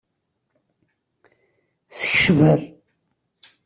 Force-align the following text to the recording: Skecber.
Skecber. 1.97 2.57